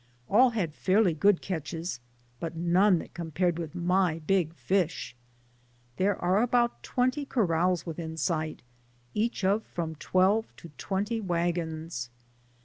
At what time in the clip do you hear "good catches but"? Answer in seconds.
1.13-2.55